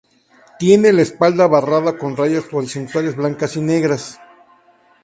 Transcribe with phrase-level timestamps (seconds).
[0.57, 4.19] Tiene la espalda barrada con rayas horizontales blancas y negras.